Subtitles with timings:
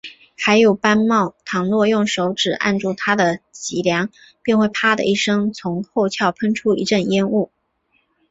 [0.35, 4.09] 还有斑蝥，倘若用手指按住它的脊梁，
[4.41, 7.51] 便会啪的一声，从后窍喷出一阵烟雾